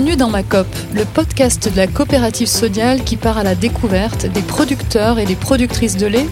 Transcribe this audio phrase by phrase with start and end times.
[0.00, 4.24] Bienvenue dans ma COP, le podcast de la coopérative sodiale qui part à la découverte
[4.24, 6.26] des producteurs et des productrices de lait,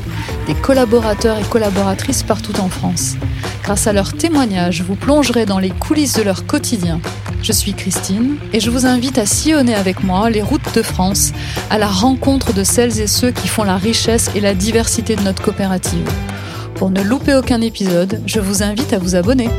[0.46, 3.16] des collaborateurs et collaboratrices partout en France.
[3.62, 6.98] Grâce à leurs témoignages, vous plongerez dans les coulisses de leur quotidien.
[7.42, 11.32] Je suis Christine et je vous invite à sillonner avec moi les routes de France
[11.68, 15.20] à la rencontre de celles et ceux qui font la richesse et la diversité de
[15.20, 16.08] notre coopérative.
[16.76, 19.50] Pour ne louper aucun épisode, je vous invite à vous abonner.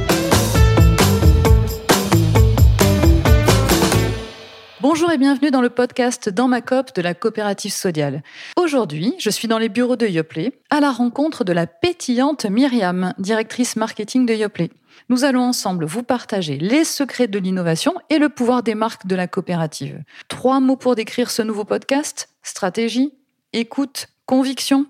[4.99, 8.21] Bonjour et bienvenue dans le podcast Dans ma COP de la coopérative Sodial.
[8.57, 13.13] Aujourd'hui, je suis dans les bureaux de Yoplait à la rencontre de la pétillante Myriam,
[13.17, 14.71] directrice marketing de Yoplait.
[15.07, 19.15] Nous allons ensemble vous partager les secrets de l'innovation et le pouvoir des marques de
[19.15, 20.03] la coopérative.
[20.27, 23.13] Trois mots pour décrire ce nouveau podcast stratégie,
[23.53, 24.85] écoute, conviction.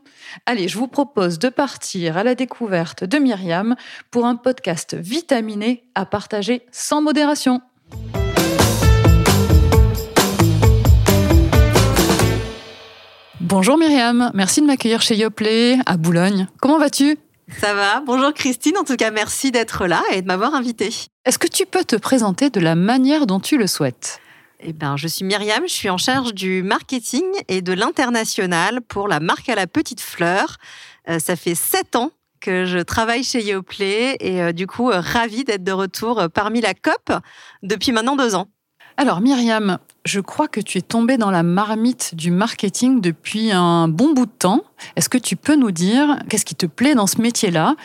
[0.47, 3.75] Allez, je vous propose de partir à la découverte de Myriam
[4.09, 7.61] pour un podcast vitaminé à partager sans modération.
[13.50, 16.47] Bonjour Myriam, merci de m'accueillir chez Yoplait à Boulogne.
[16.61, 17.17] Comment vas-tu?
[17.58, 18.00] Ça va.
[18.02, 20.94] Bonjour Christine, en tout cas merci d'être là et de m'avoir invitée.
[21.25, 24.19] Est-ce que tu peux te présenter de la manière dont tu le souhaites?
[24.59, 29.08] Eh ben, je suis Myriam, je suis en charge du marketing et de l'international pour
[29.08, 30.58] la marque à la petite fleur.
[31.09, 35.00] Euh, ça fait sept ans que je travaille chez Yoplait et euh, du coup, euh,
[35.00, 37.19] ravie d'être de retour parmi la COP
[37.63, 38.47] depuis maintenant deux ans.
[39.02, 43.88] Alors Myriam, je crois que tu es tombée dans la marmite du marketing depuis un
[43.88, 44.66] bon bout de temps.
[44.97, 47.78] Est-ce que tu peux nous dire qu'est-ce qui te plaît dans ce métier-là?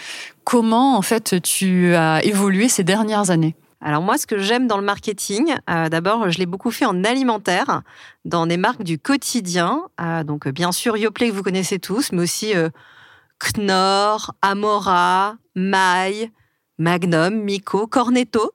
[0.43, 3.55] Comment en fait tu as évolué ces dernières années?
[3.81, 7.05] Alors moi, ce que j'aime dans le marketing, euh, d'abord, je l'ai beaucoup fait en
[7.05, 7.83] alimentaire,
[8.25, 9.83] dans des marques du quotidien.
[10.00, 12.71] Euh, donc bien sûr, Yoplait que vous connaissez tous, mais aussi euh,
[13.38, 16.33] Knorr, Amora, Maille,
[16.78, 18.50] Magnum, Mico, Cornetto.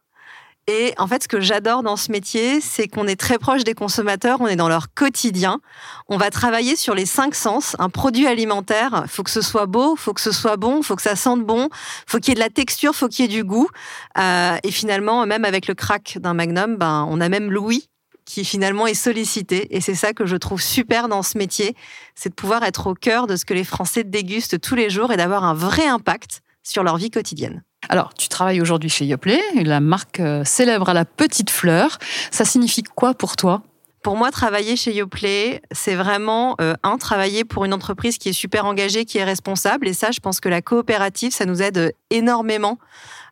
[0.72, 3.74] Et en fait, ce que j'adore dans ce métier, c'est qu'on est très proche des
[3.74, 5.62] consommateurs, on est dans leur quotidien.
[6.10, 7.76] On va travailler sur les cinq sens.
[7.80, 11.02] Un produit alimentaire, faut que ce soit beau, faut que ce soit bon, faut que
[11.02, 11.70] ça sente bon,
[12.06, 13.68] faut qu'il y ait de la texture, faut qu'il y ait du goût.
[14.20, 17.90] Euh, et finalement, même avec le crack d'un Magnum, ben, on a même Louis
[18.26, 19.76] qui finalement est sollicité.
[19.76, 21.76] Et c'est ça que je trouve super dans ce métier,
[22.14, 25.12] c'est de pouvoir être au cœur de ce que les Français dégustent tous les jours
[25.12, 27.64] et d'avoir un vrai impact sur leur vie quotidienne.
[27.88, 31.98] Alors, tu travailles aujourd'hui chez Yoplait, la marque euh, célèbre à la petite fleur.
[32.30, 33.62] Ça signifie quoi pour toi?
[34.04, 38.34] Pour moi, travailler chez Yoplait, c'est vraiment euh, un travailler pour une entreprise qui est
[38.34, 39.88] super engagée, qui est responsable.
[39.88, 42.80] Et ça, je pense que la coopérative, ça nous aide énormément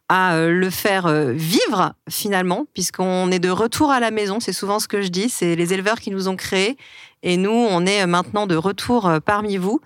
[0.09, 4.39] à euh, le faire vivre finalement, puisqu'on est de retour à la maison.
[4.39, 5.29] C'est souvent ce que je dis.
[5.29, 6.77] C'est les éleveurs qui nous ont créés,
[7.23, 9.81] et nous, on est maintenant de retour parmi vous.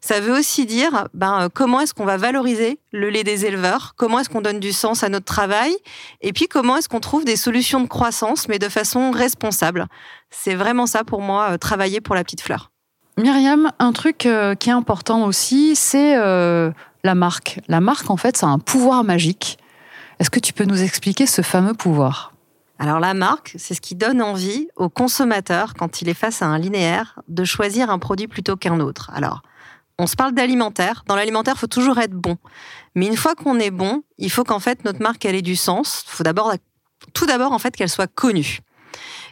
[0.00, 3.92] Ça veut aussi dire ben, euh, comment est-ce qu'on va valoriser le lait des éleveurs,
[3.96, 5.74] comment est-ce qu'on donne du sens à notre travail,
[6.22, 9.86] et puis comment est-ce qu'on trouve des solutions de croissance, mais de façon responsable?
[10.30, 12.70] C'est vraiment ça pour moi, euh, travailler pour la petite fleur.
[13.18, 16.16] Myriam, un truc euh, qui est important aussi, c'est
[17.02, 17.60] la marque.
[17.68, 19.58] La marque, en fait, ça a un pouvoir magique.
[20.18, 22.29] Est-ce que tu peux nous expliquer ce fameux pouvoir?
[22.80, 26.46] Alors la marque, c'est ce qui donne envie au consommateur, quand il est face à
[26.46, 29.10] un linéaire, de choisir un produit plutôt qu'un autre.
[29.12, 29.42] Alors,
[29.98, 31.04] on se parle d'alimentaire.
[31.06, 32.38] Dans l'alimentaire, il faut toujours être bon.
[32.94, 35.56] Mais une fois qu'on est bon, il faut qu'en fait notre marque elle ait du
[35.56, 36.04] sens.
[36.06, 36.54] Il faut d'abord,
[37.12, 38.60] tout d'abord en fait qu'elle soit connue.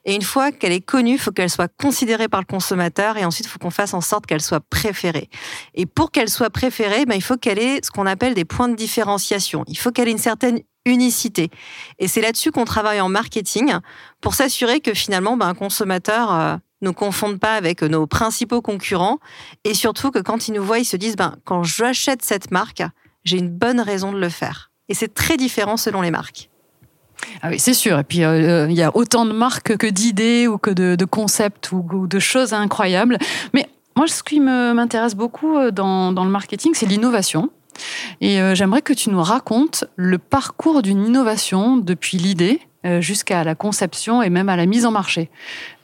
[0.05, 3.25] Et une fois qu'elle est connue, il faut qu'elle soit considérée par le consommateur et
[3.25, 5.31] ensuite il faut qu'on fasse en sorte qu'elle soit préférée.
[5.75, 8.69] Et pour qu'elle soit préférée, ben, il faut qu'elle ait ce qu'on appelle des points
[8.69, 9.65] de différenciation.
[9.69, 11.51] Il faut qu'elle ait une certaine unicité.
[11.99, 13.75] Et c'est là-dessus qu'on travaille en marketing
[14.21, 19.19] pour s'assurer que finalement ben, un consommateur euh, ne confondent pas avec nos principaux concurrents
[19.65, 22.83] et surtout que quand ils nous voient, ils se disent ben, quand j'achète cette marque,
[23.25, 24.71] j'ai une bonne raison de le faire.
[24.89, 26.51] Et c'est très différent selon les marques.
[27.43, 27.99] Ah oui, c'est sûr.
[27.99, 31.73] Et puis, euh, il y a autant de marques que d'idées ou que de, concepts
[31.73, 33.19] ou, de choses incroyables.
[33.55, 37.51] Mais moi, ce qui m'intéresse beaucoup euh, dans le marketing, c'est l'innovation.
[38.21, 43.43] Et euh, j'aimerais que tu nous racontes le parcours d'une innovation depuis l'idée euh, jusqu'à
[43.43, 45.31] la conception et même à la mise en marché.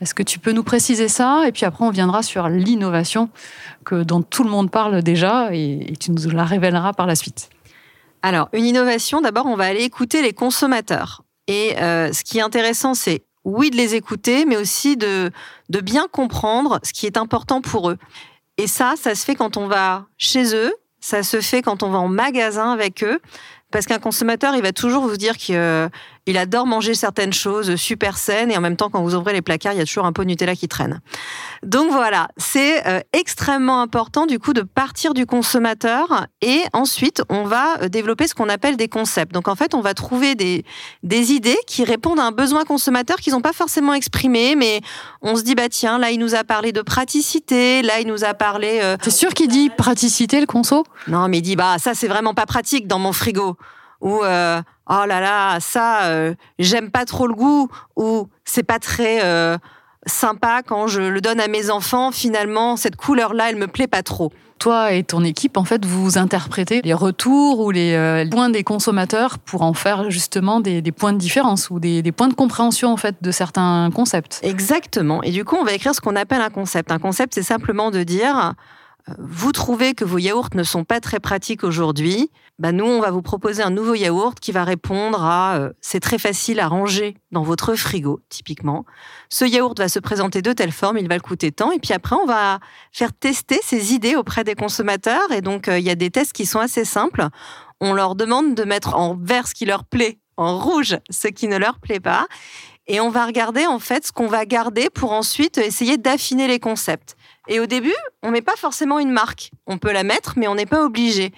[0.00, 1.42] Est-ce que tu peux nous préciser ça?
[1.48, 3.30] Et puis après, on viendra sur l'innovation
[3.84, 7.50] que, dont tout le monde parle déjà et, tu nous la révéleras par la suite.
[8.22, 11.24] Alors, une innovation, d'abord, on va aller écouter les consommateurs.
[11.48, 15.32] Et euh, ce qui est intéressant, c'est oui de les écouter, mais aussi de,
[15.70, 17.98] de bien comprendre ce qui est important pour eux.
[18.56, 20.72] Et ça, ça se fait quand on va chez eux,
[21.04, 23.20] ça se fait quand on va en magasin avec eux,
[23.70, 25.90] parce qu'un consommateur, il va toujours vous dire qu'il
[26.26, 29.42] Il adore manger certaines choses super saines et en même temps, quand vous ouvrez les
[29.42, 31.00] placards, il y a toujours un pot de Nutella qui traîne.
[31.62, 37.44] Donc voilà, c'est euh, extrêmement important du coup de partir du consommateur et ensuite on
[37.44, 39.32] va euh, développer ce qu'on appelle des concepts.
[39.32, 40.64] Donc en fait, on va trouver des,
[41.02, 44.80] des idées qui répondent à un besoin consommateur qu'ils n'ont pas forcément exprimé, mais
[45.20, 48.24] on se dit bah tiens, là il nous a parlé de praticité, là il nous
[48.24, 48.80] a parlé.
[48.82, 50.84] Euh, c'est sûr qu'il dit praticité le conso?
[51.06, 53.56] Non, mais il dit bah ça c'est vraiment pas pratique dans mon frigo
[54.00, 58.78] ou euh, oh là là ça euh, j'aime pas trop le goût ou c'est pas
[58.78, 59.56] très euh,
[60.06, 63.86] sympa quand je le donne à mes enfants finalement cette couleur là elle me plaît
[63.86, 68.48] pas trop toi et ton équipe, en fait, vous interprétez les retours ou les points
[68.48, 72.34] des consommateurs pour en faire justement des, points de différence ou des, des, points de
[72.34, 74.40] compréhension en fait de certains concepts?
[74.42, 75.22] Exactement.
[75.22, 76.92] Et du coup, on va écrire ce qu'on appelle un concept.
[76.92, 78.54] Un concept, c'est simplement de dire
[79.18, 83.10] vous trouvez que vos yaourts ne sont pas très pratiques aujourd'hui, bah nous, on va
[83.10, 87.16] vous proposer un nouveau yaourt qui va répondre à euh, c'est très facile à ranger
[87.30, 88.86] dans votre frigo, typiquement.
[89.28, 91.92] Ce yaourt va se présenter de telle forme, il va le coûter tant, et puis
[91.92, 92.60] après, on va
[92.92, 95.32] faire tester ces idées auprès des consommateurs.
[95.32, 97.28] Et donc, euh, il y a des tests qui sont assez simples.
[97.80, 101.48] On leur demande de mettre en vert ce qui leur plaît, en rouge ce qui
[101.48, 102.26] ne leur plaît pas.
[102.86, 106.60] Et on va regarder en fait ce qu'on va garder pour ensuite essayer d'affiner les
[106.60, 107.16] concepts.
[107.46, 109.50] Et au début, on met pas forcément une marque.
[109.66, 111.32] On peut la mettre, mais on n'est pas obligé.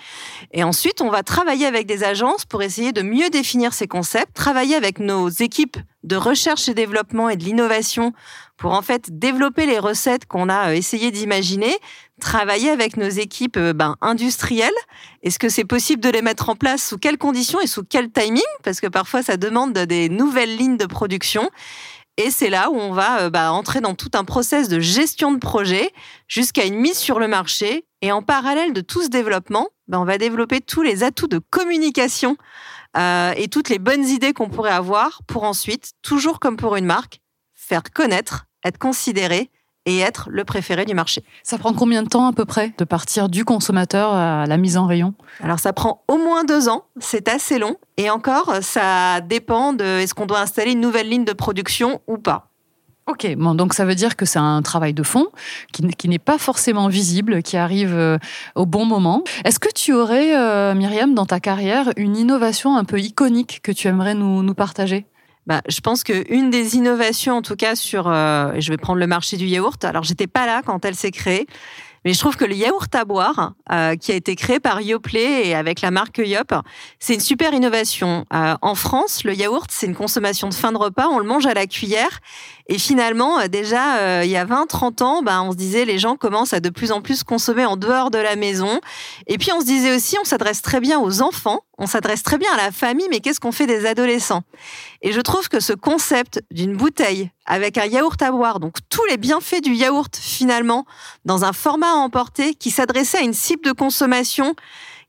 [0.53, 4.33] Et ensuite, on va travailler avec des agences pour essayer de mieux définir ces concepts,
[4.35, 8.13] travailler avec nos équipes de recherche et développement et de l'innovation
[8.57, 11.77] pour en fait développer les recettes qu'on a euh, essayé d'imaginer,
[12.21, 14.71] travailler avec nos équipes euh, ben, industrielles.
[15.23, 18.11] Est-ce que c'est possible de les mettre en place Sous quelles conditions et sous quel
[18.11, 18.43] timing?
[18.63, 21.51] Parce que parfois, ça demande des nouvelles lignes de production.
[22.17, 25.33] Et c'est là où on va euh, bah, entrer dans tout un process de gestion
[25.33, 25.93] de projet
[26.29, 27.87] jusqu'à une mise sur le marché.
[28.03, 31.39] Et en parallèle de tout ce développement, bah, on va développer tous les atouts de
[31.39, 32.37] communication
[32.97, 36.87] euh, et toutes les bonnes idées qu'on pourrait avoir pour ensuite, toujours comme pour une
[36.87, 37.21] marque,
[37.55, 39.51] faire connaître, être considéré
[39.87, 41.25] et être le préféré du marché.
[41.43, 44.77] Ça prend combien de temps à peu près de partir du consommateur à la mise
[44.77, 45.15] en rayon?
[45.43, 47.77] Alors ça prend au moins deux ans, c'est assez long.
[47.97, 52.19] Et encore, ça dépend de est-ce qu'on doit installer une nouvelle ligne de production ou
[52.19, 52.51] pas.
[53.09, 55.29] Ok, bon, donc ça veut dire que c'est un travail de fond
[55.73, 58.19] qui, n'est pas forcément visible, qui arrive euh,
[58.57, 59.23] au bon moment.
[59.45, 63.71] Est-ce que tu aurais, euh, Myriam, dans ta carrière, une innovation un peu iconique que
[63.71, 65.07] tu aimerais nous, nous partager?
[65.47, 69.07] Bah, je pense qu'une des innovations, en tout cas sur, euh, je vais prendre le
[69.07, 69.85] marché du yaourt.
[69.85, 71.47] Alors, j'étais pas là quand elle s'est créée,
[72.05, 75.49] mais je trouve que le yaourt à boire, euh, qui a été créé par Yoplait
[75.49, 76.55] et avec la marque Yop,
[76.99, 78.25] c'est une super innovation.
[78.33, 81.47] Euh, en France, le yaourt, c'est une consommation de fin de repas, on le mange
[81.47, 82.21] à la cuillère.
[82.69, 86.17] Et finalement, euh, déjà, il y a 20-30 ans, ben, on se disait les gens
[86.17, 88.81] commencent à de plus en plus consommer en dehors de la maison.
[89.27, 92.39] Et puis on se disait aussi, on s'adresse très bien aux enfants, on s'adresse très
[92.39, 94.43] bien à la famille, mais qu'est-ce qu'on fait des adolescents?
[95.03, 99.05] Et je trouve que ce concept d'une bouteille avec un yaourt à boire, donc tous
[99.07, 100.85] les bienfaits du yaourt finalement,
[101.25, 104.55] dans un format à emporter qui s'adressait à une cible de consommation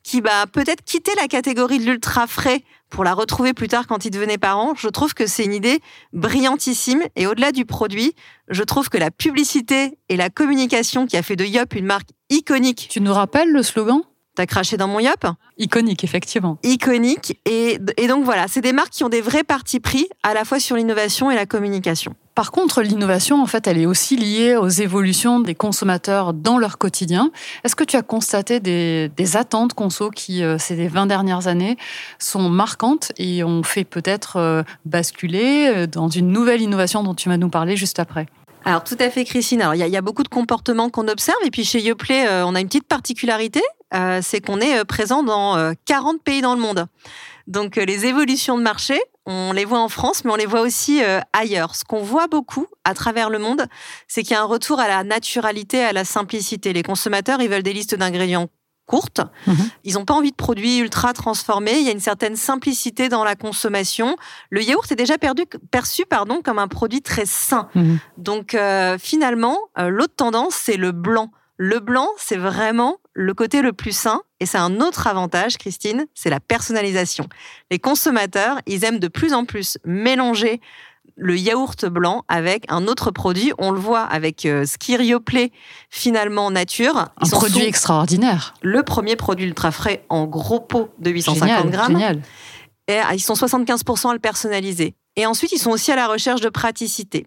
[0.04, 4.06] qui va peut-être quitter la catégorie de l'ultra frais pour la retrouver plus tard quand
[4.06, 5.80] il devenait parent, je trouve que c'est une idée
[6.14, 7.04] brillantissime.
[7.16, 8.14] Et au-delà du produit,
[8.50, 12.10] je trouve que la publicité et la communication qui a fait de Yop une marque
[12.30, 12.88] iconique.
[12.90, 14.02] Tu nous rappelles le slogan?
[14.36, 15.26] T'as craché dans mon yop?
[15.58, 16.60] Iconique, effectivement.
[16.62, 17.40] Iconique.
[17.46, 20.46] Et, et donc voilà, c'est des marques qui ont des vrais partis pris, à la
[20.46, 22.14] fois sur l'innovation et la communication.
[22.38, 26.78] Par contre, l'innovation, en fait, elle est aussi liée aux évolutions des consommateurs dans leur
[26.78, 27.32] quotidien.
[27.64, 31.78] Est-ce que tu as constaté des, attentes conso qui, euh, ces 20 dernières années,
[32.20, 37.28] sont marquantes et ont fait peut-être euh, basculer euh, dans une nouvelle innovation dont tu
[37.28, 38.28] vas nous parler juste après?
[38.66, 39.64] Alors tout à fait, Christine.
[39.64, 42.60] Alors il y, a beaucoup de comportements qu'on observe et puis chez Yoplait, on a
[42.60, 43.62] une petite particularité,
[43.96, 46.86] euh, c'est qu'on est présent dans 40 pays dans le monde.
[47.48, 51.04] Donc les évolutions de marché, on les voit en France, mais on les voit aussi
[51.04, 51.76] euh, ailleurs.
[51.76, 53.66] Ce qu'on voit beaucoup à travers le monde,
[54.08, 56.74] c'est qu'il y a un retour à la naturalité, à la simplicité.
[56.74, 58.48] Les consommateurs, ils veulent des listes d'ingrédients
[58.88, 59.22] courtes.
[59.46, 59.70] Mhm.
[59.84, 61.78] Ils n'ont pas envie de produits ultra transformés.
[61.78, 64.16] Il y a une certaine simplicité dans la consommation.
[64.50, 67.68] Le yaourt est déjà perdu, perçu pardon, comme un produit très sain.
[67.76, 68.00] Mhm.
[68.18, 71.32] Donc euh, finalement, euh, l'autre tendance, c'est le blanc.
[71.58, 74.22] Le blanc, c'est vraiment le côté le plus sain.
[74.40, 77.28] Et c'est un autre avantage, Christine, c'est la personnalisation.
[77.72, 80.62] Les consommateurs, ils aiment de plus en plus mélanger
[81.16, 83.52] le yaourt blanc avec un autre produit.
[83.58, 85.52] On le voit avec euh, Skirioplay,
[85.90, 87.10] finalement nature.
[87.20, 88.54] un produit extraordinaire.
[88.62, 91.94] Le premier produit ultra frais en gros pot de 850 grammes.
[91.94, 92.22] Génial.
[92.88, 94.96] Et ah, ils sont 75% à le personnaliser.
[95.16, 97.26] Et ensuite, ils sont aussi à la recherche de praticité.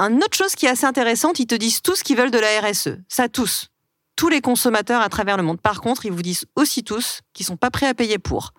[0.00, 2.60] Un autre chose qui est assez intéressante, ils te disent tous qu'ils veulent de la
[2.60, 2.98] RSE.
[3.08, 3.68] Ça tous.
[4.14, 5.60] tous les consommateurs à travers le monde.
[5.60, 8.52] Par contre, ils vous disent aussi tous qu'ils sont pas prêts à payer pour.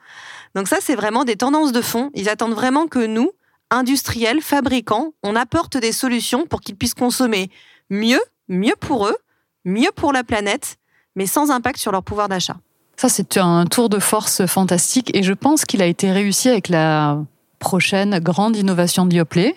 [0.55, 2.11] Donc ça, c'est vraiment des tendances de fond.
[2.13, 3.31] Ils attendent vraiment que nous,
[3.69, 7.49] industriels, fabricants, on apporte des solutions pour qu'ils puissent consommer
[7.89, 9.17] mieux, mieux pour eux,
[9.65, 10.77] mieux pour la planète,
[11.15, 12.57] mais sans impact sur leur pouvoir d'achat.
[12.95, 16.69] Ça, c'est un tour de force fantastique et je pense qu'il a été réussi avec
[16.69, 17.21] la
[17.59, 19.55] prochaine grande innovation de Yoplait,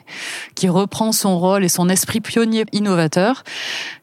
[0.54, 3.44] qui reprend son rôle et son esprit pionnier innovateur.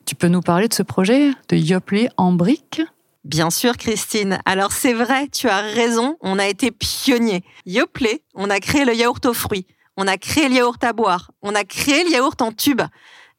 [0.06, 2.82] Tu peux nous parler de ce projet de Yoplait en briques?
[3.26, 4.40] Bien sûr, Christine.
[4.46, 7.44] Alors c'est vrai, tu as raison, on a été pionnier.
[7.66, 11.32] Yoplait, on a créé le yaourt aux fruits, on a créé le yaourt à boire,
[11.42, 12.82] on a créé le yaourt en tube.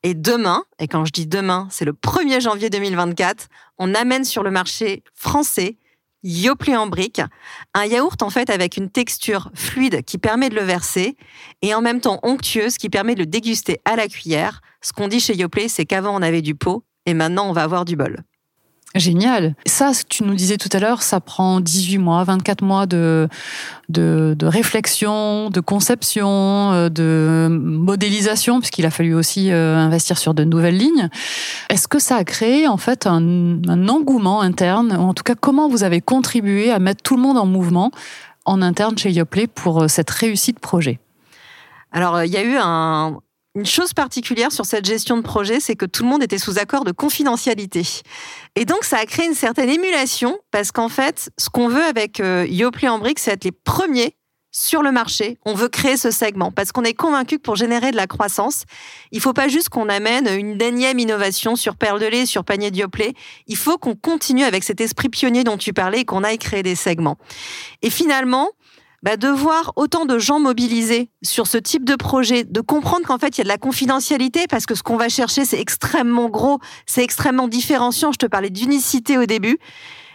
[0.02, 3.48] Et demain, et quand je dis demain, c'est le 1er janvier 2024,
[3.78, 5.76] on amène sur le marché français
[6.22, 7.22] Yoplait en brique,
[7.74, 11.16] un yaourt en fait avec une texture fluide qui permet de le verser
[11.62, 14.60] et en même temps onctueuse qui permet de le déguster à la cuillère.
[14.82, 17.62] Ce qu'on dit chez Yoplait, c'est qu'avant on avait du pot et maintenant on va
[17.62, 18.22] avoir du bol.
[18.96, 19.54] Génial.
[19.66, 23.28] Ça, tu nous disais tout à l'heure, ça prend 18 mois, 24 mois de,
[23.88, 30.42] de, réflexion, de conception, euh, de modélisation, puisqu'il a fallu aussi euh, investir sur de
[30.42, 31.08] nouvelles lignes.
[31.68, 35.36] Est-ce que ça a créé en fait un, un engouement interne, ou en tout cas
[35.36, 37.92] comment vous avez contribué à mettre tout le monde en mouvement
[38.44, 40.98] en interne chez Yoplait pour euh, cette réussite projet?
[41.92, 43.18] Alors, il y a eu un,
[43.54, 46.58] une chose particulière sur cette gestion de projet, c'est que tout le monde était sous
[46.58, 47.82] accord de confidentialité.
[48.54, 52.20] Et donc, ça a créé une certaine émulation, parce qu'en fait, ce qu'on veut avec
[52.20, 52.46] euh,
[52.84, 54.14] en brique, c'est être les premiers
[54.52, 55.38] sur le marché.
[55.44, 58.64] On veut créer ce segment, parce qu'on est convaincu que pour générer de la croissance,
[59.12, 62.70] il faut pas juste qu'on amène une énième innovation sur perle de lait, sur panier
[62.72, 63.14] Yoplait.
[63.46, 66.62] Il faut qu'on continue avec cet esprit pionnier dont tu parlais et qu'on aille créer
[66.62, 67.16] des segments.
[67.82, 68.50] Et finalement,
[69.02, 73.18] bah, de voir autant de gens mobilisés sur ce type de projet, de comprendre qu'en
[73.18, 76.28] fait il y a de la confidentialité parce que ce qu'on va chercher c'est extrêmement
[76.28, 78.12] gros, c'est extrêmement différenciant.
[78.12, 79.58] Je te parlais d'unicité au début.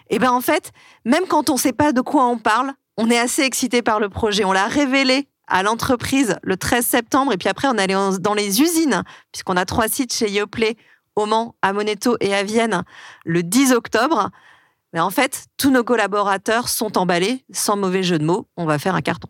[0.10, 0.72] Et ben en fait,
[1.04, 4.00] même quand on ne sait pas de quoi on parle, on est assez excité par
[4.00, 4.46] le projet.
[4.46, 8.62] On l'a révélé à l'entreprise le 13 septembre et puis après on allait dans les
[8.62, 10.76] usines puisqu'on a trois sites chez Yoplait,
[11.16, 12.84] au Mans, à Moneto et à Vienne
[13.26, 14.30] le 10 octobre.
[14.96, 18.80] Mais en fait, tous nos collaborateurs sont emballés, sans mauvais jeu de mots, on va
[18.80, 19.28] faire un carton.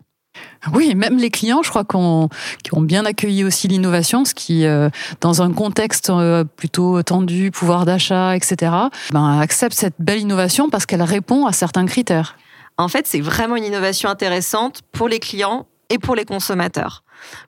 [0.72, 2.30] Oui, même les clients, je crois qu'on
[2.64, 4.90] qui ont bien accueilli aussi l'innovation, ce qui, euh,
[5.22, 8.74] dans un contexte euh, plutôt tendu, pouvoir d'achat, etc.,
[9.12, 12.38] ben, accepte cette belle innovation parce qu'elle répond à certains critères.
[12.78, 17.04] En fait, c'est vraiment une innovation intéressante pour les clients et pour les consommateurs.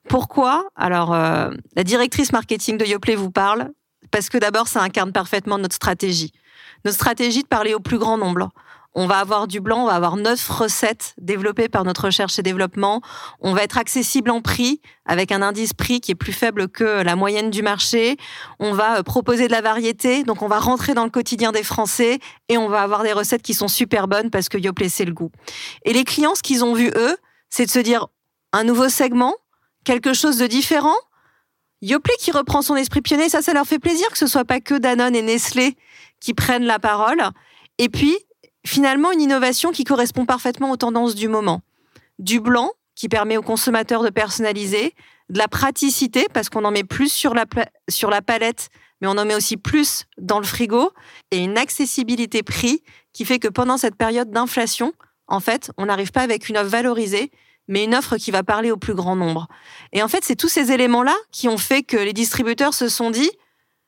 [0.10, 0.66] Pourquoi?
[0.76, 3.70] Alors, euh, la directrice marketing de Yoplait vous parle
[4.10, 6.32] parce que d'abord, ça incarne parfaitement notre stratégie
[6.86, 8.50] notre stratégie de parler au plus grand nombre.
[9.00, 12.42] On va avoir du blanc, on va avoir neuf recettes développées par notre recherche et
[12.42, 13.04] développement.
[13.42, 17.04] On va être accessible en prix avec un indice prix qui est plus faible que
[17.04, 18.18] la moyenne du marché.
[18.58, 21.62] On va euh, proposer de la variété, donc on va rentrer dans le quotidien des
[21.62, 22.18] Français
[22.50, 25.14] et on va avoir des recettes qui sont super bonnes parce que Yoplait c'est le
[25.14, 25.30] goût.
[25.86, 27.18] Et les clients, ce qu'ils ont vu eux,
[27.52, 28.08] c'est de se dire
[28.52, 29.36] un nouveau segment,
[29.84, 30.98] quelque chose de différent.
[31.84, 34.60] Yoplait qui reprend son esprit pionnier, ça, ça leur fait plaisir que ce soit pas
[34.60, 35.78] que Danone et Nestlé
[36.20, 37.22] qui prennent la parole.
[37.78, 38.18] Et puis,
[38.66, 41.62] finalement, une innovation qui correspond parfaitement aux tendances du moment.
[42.20, 44.94] Du blanc, qui permet aux consommateurs de personnaliser,
[45.30, 47.46] de la praticité, parce qu'on en met plus sur la,
[47.90, 48.70] sur la palette,
[49.02, 50.92] mais on en met aussi plus dans le frigo,
[51.32, 52.84] et une accessibilité prix
[53.14, 54.94] qui fait que pendant cette période d'inflation,
[55.28, 57.32] en fait, on n'arrive pas avec une offre valorisée,
[57.68, 59.48] mais une offre qui va parler au plus grand nombre.
[59.92, 63.12] Et en fait, c'est tous ces éléments-là qui ont fait que les distributeurs se sont
[63.12, 63.30] dit,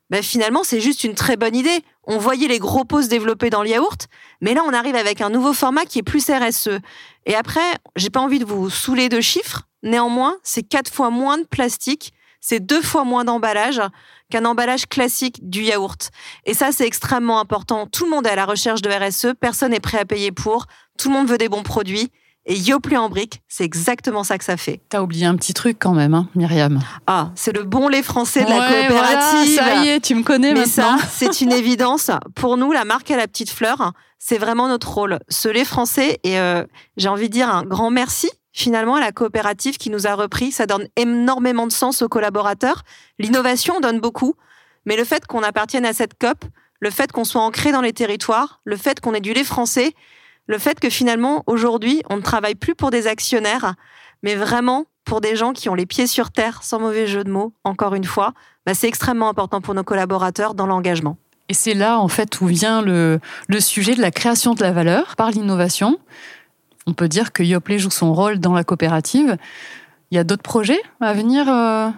[0.09, 1.83] ben finalement, c'est juste une très bonne idée.
[2.03, 4.07] On voyait les gros pots se développer dans le yaourt,
[4.41, 6.79] mais là, on arrive avec un nouveau format qui est plus RSE.
[7.25, 9.63] Et après, j'ai pas envie de vous saouler de chiffres.
[9.83, 13.81] Néanmoins, c'est quatre fois moins de plastique, c'est deux fois moins d'emballage
[14.29, 16.09] qu'un emballage classique du yaourt.
[16.45, 17.87] Et ça, c'est extrêmement important.
[17.87, 20.65] Tout le monde est à la recherche de RSE, personne n'est prêt à payer pour,
[20.97, 22.11] tout le monde veut des bons produits.
[22.51, 24.81] Et Yoplait en brique, c'est exactement ça que ça fait.
[24.89, 26.79] T'as oublié un petit truc quand même, hein, Myriam.
[27.05, 29.55] Ah, c'est le bon lait français de la coopérative.
[29.55, 30.97] ça y est, tu me connais Mais maintenant.
[30.97, 32.09] ça, c'est une évidence.
[32.33, 35.19] Pour nous, la marque à la petite fleur, c'est vraiment notre rôle.
[35.29, 36.65] Ce lait français, et euh,
[36.97, 40.51] j'ai envie de dire un grand merci finalement à la coopérative qui nous a repris.
[40.51, 42.81] Ça donne énormément de sens aux collaborateurs.
[43.19, 44.33] L'innovation donne beaucoup,
[44.85, 46.45] mais le fait qu'on appartienne à cette COP,
[46.79, 49.93] le fait qu'on soit ancré dans les territoires, le fait qu'on ait du lait français,
[50.49, 53.75] le fait que finalement, aujourd'hui, on ne travaille plus pour des actionnaires,
[54.23, 57.29] mais vraiment pour des gens qui ont les pieds sur terre, sans mauvais jeu de
[57.29, 58.33] mots, encore une fois,
[58.65, 61.17] bah, c'est extrêmement important pour nos collaborateurs dans l'engagement.
[61.49, 63.19] Et c'est là, en fait, où vient le,
[63.59, 65.99] sujet de la création de la valeur par l'innovation.
[66.87, 69.37] On peut dire que Yoplait joue son rôle dans la coopérative.
[70.09, 71.89] Il y a d'autres projets à venir euh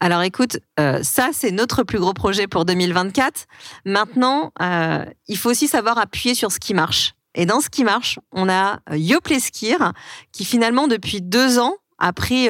[0.00, 3.46] Alors écoute, euh, ça c'est notre plus gros projet pour 2024.
[3.84, 7.14] Maintenant, euh, il faut aussi savoir appuyer sur ce qui marche.
[7.34, 9.92] Et dans ce qui marche, on a euh, Yoplait Skir,
[10.32, 12.48] qui finalement depuis deux ans a pris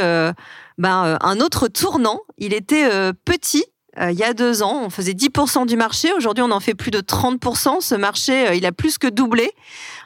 [0.79, 2.21] ben, un autre tournant.
[2.39, 2.89] Il était
[3.25, 3.65] petit
[4.01, 6.13] il y a deux ans, on faisait 10% du marché.
[6.13, 7.81] Aujourd'hui, on en fait plus de 30%.
[7.81, 9.51] Ce marché, il a plus que doublé.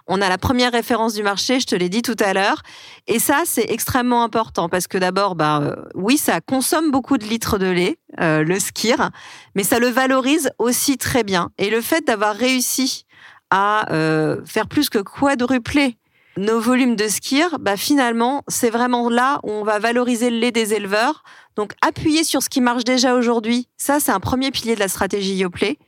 [0.06, 2.62] On a la première référence du marché, je te l'ai dit tout à l'heure.
[3.06, 7.56] Et ça, c'est extrêmement important parce que d'abord, euh, oui, ça consomme beaucoup de litres
[7.56, 9.10] de lait, euh, le skir,
[9.54, 11.50] mais ça le valorise aussi très bien.
[11.56, 13.06] Et le fait d'avoir réussi
[13.50, 15.96] à euh, faire plus que quadrupler
[16.36, 20.50] nos volumes de skir, bah finalement, c'est vraiment là où on va valoriser le lait
[20.50, 21.22] des éleveurs.
[21.56, 24.88] Donc, appuyer sur ce qui marche déjà aujourd'hui, ça, c'est un premier pilier de la
[24.88, 25.78] stratégie Yoplait.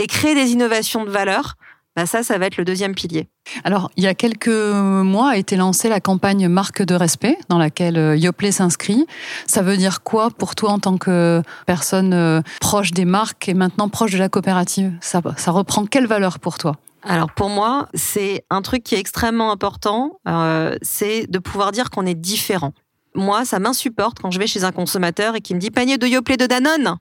[0.00, 1.56] Et créer des innovations de valeur,
[1.96, 3.26] bah ça, ça va être le deuxième pilier.
[3.64, 7.58] Alors, il y a quelques mois a été lancée la campagne Marque de respect, dans
[7.58, 9.04] laquelle euh, Yoplait s'inscrit.
[9.48, 13.54] Ça veut dire quoi pour toi en tant que personne euh, proche des marques et
[13.54, 14.92] maintenant proche de la coopérative?
[15.00, 16.76] Ça, ça reprend quelle valeur pour toi?
[17.02, 21.90] Alors pour moi, c'est un truc qui est extrêmement important, euh, c'est de pouvoir dire
[21.90, 22.72] qu'on est différent.
[23.14, 26.06] Moi, ça m'insupporte quand je vais chez un consommateur et qu'il me dit panier de
[26.06, 26.96] Yoplait de Danone.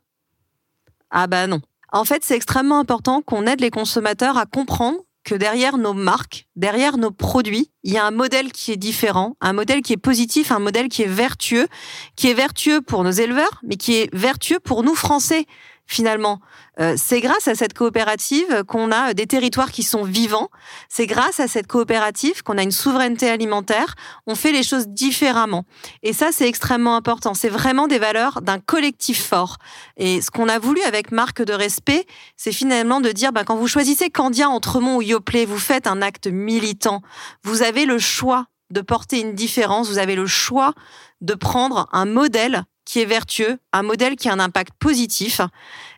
[1.09, 1.61] Ah bah non,
[1.91, 6.47] en fait, c'est extrêmement important qu'on aide les consommateurs à comprendre que derrière nos marques,
[6.55, 9.97] derrière nos produits, il y a un modèle qui est différent, un modèle qui est
[9.97, 11.67] positif, un modèle qui est vertueux,
[12.15, 15.45] qui est vertueux pour nos éleveurs, mais qui est vertueux pour nous Français
[15.87, 16.39] finalement.
[16.79, 20.49] Euh, c'est grâce à cette coopérative qu'on a des territoires qui sont vivants.
[20.89, 23.95] C'est grâce à cette coopérative qu'on a une souveraineté alimentaire.
[24.27, 25.63] On fait les choses différemment.
[26.03, 27.33] Et ça, c'est extrêmement important.
[27.33, 29.57] C'est vraiment des valeurs d'un collectif fort.
[29.95, 33.55] Et ce qu'on a voulu avec marque de respect, c'est finalement de dire, bah, quand
[33.55, 37.01] vous choisissez Candia, Entremont ou Yoplait, vous faites un acte militant.
[37.43, 39.87] Vous avez le choix de porter une différence.
[39.87, 40.73] Vous avez le choix
[41.21, 45.41] de prendre un modèle qui est vertueux, un modèle qui a un impact positif.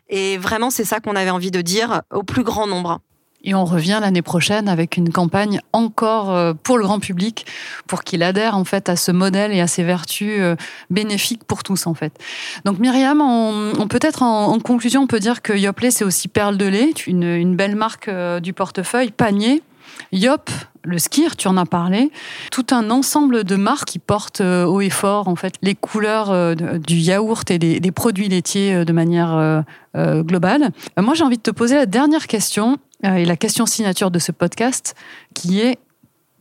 [0.08, 3.00] Et vraiment, c'est ça qu'on avait envie de dire au plus grand nombre.
[3.42, 7.46] Et on revient l'année prochaine avec une campagne encore euh, pour le grand public,
[7.86, 10.56] pour qu'il adhère en fait à ce modèle et à ses vertus euh,
[10.90, 12.12] bénéfiques pour tous en fait.
[12.66, 16.66] Donc Myriam, on, peut-être en, conclusion, on peut dire que Yoplait c'est aussi perle de
[16.66, 19.62] lait, une, une belle marque euh, du portefeuille, panier.
[20.12, 20.50] Yop,
[20.84, 22.10] le skir, tu en as parlé,
[22.50, 26.30] tout un ensemble de marques qui portent euh, haut et fort en fait les couleurs
[26.30, 29.64] euh, du yaourt et des, produits laitiers euh, de manière
[29.96, 30.70] globale.
[30.96, 34.30] Moi, j'ai envie de te poser la dernière question et la question signature de ce
[34.30, 34.94] podcast,
[35.34, 35.78] qui est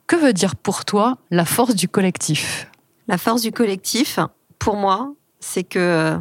[0.08, 2.68] que veut dire pour toi la force du collectif?
[3.08, 4.20] La force du collectif,
[4.60, 6.18] pour moi, c'est que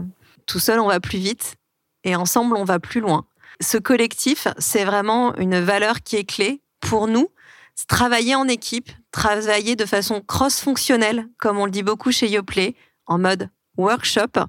[0.46, 1.56] tout seul on va plus vite
[2.04, 3.26] et ensemble on va plus loin.
[3.60, 7.28] Ce collectif, c'est vraiment une valeur qui est clé pour nous
[7.86, 12.74] travailler en équipe, travailler de façon cross-fonctionnelle, comme on le dit beaucoup chez Yoplait,
[13.06, 14.46] en mode workshop.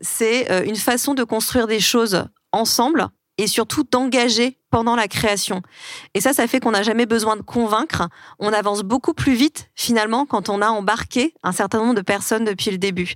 [0.00, 5.62] C'est euh, une façon de construire des choses ensemble et surtout d'engager pendant la création.
[6.14, 8.08] Et ça, ça fait qu'on n'a jamais besoin de convaincre.
[8.38, 12.44] On avance beaucoup plus vite, finalement, quand on a embarqué un certain nombre de personnes
[12.44, 13.14] depuis le début.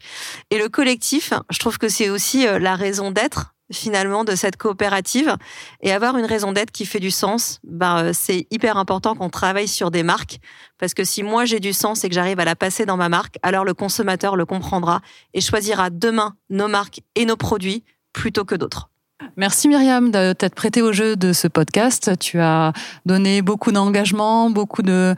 [0.50, 4.56] Et le collectif, je trouve que c'est aussi euh, la raison d'être finalement de cette
[4.56, 5.36] coopérative
[5.80, 9.30] et avoir une raison d'être qui fait du sens, ben, euh, c'est hyper important qu'on
[9.30, 10.38] travaille sur des marques
[10.78, 13.08] parce que si moi j'ai du sens et que j'arrive à la passer dans ma
[13.08, 15.00] marque, alors le consommateur le comprendra
[15.34, 18.91] et choisira demain nos marques et nos produits plutôt que d'autres.
[19.36, 22.18] Merci Myriam de t'être prêtée au jeu de ce podcast.
[22.18, 22.72] Tu as
[23.06, 25.14] donné beaucoup d'engagement, beaucoup de,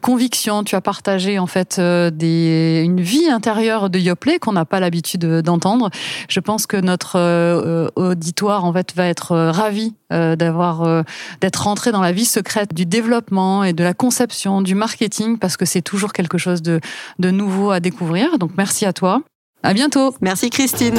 [0.00, 0.64] conviction.
[0.64, 5.24] Tu as partagé en fait euh, une vie intérieure de Yoplait qu'on n'a pas l'habitude
[5.42, 5.90] d'entendre.
[6.28, 11.04] Je pense que notre euh, auditoire en fait va être euh, ravi d'avoir
[11.42, 15.58] d'être rentré dans la vie secrète du développement et de la conception, du marketing parce
[15.58, 16.80] que c'est toujours quelque chose de,
[17.18, 18.38] de nouveau à découvrir.
[18.38, 19.20] Donc merci à toi.
[19.62, 20.14] À bientôt.
[20.22, 20.98] Merci Christine.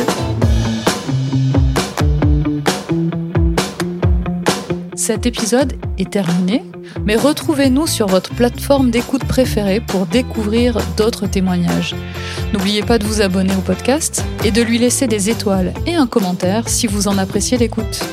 [5.09, 6.61] Cet épisode est terminé,
[7.03, 11.95] mais retrouvez-nous sur votre plateforme d'écoute préférée pour découvrir d'autres témoignages.
[12.53, 16.05] N'oubliez pas de vous abonner au podcast et de lui laisser des étoiles et un
[16.05, 18.07] commentaire si vous en appréciez l'écoute.